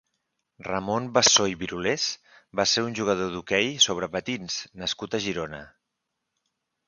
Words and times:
Ramon 0.67 1.07
Bassó 1.17 1.43
i 1.49 1.53
Birulés 1.63 2.05
va 2.59 2.65
ser 2.71 2.85
un 2.87 2.97
jugador 2.99 3.29
d'hoquei 3.35 3.69
sobre 3.87 4.09
patins 4.15 4.57
nascut 4.85 5.19
a 5.19 5.23
Girona. 5.27 5.61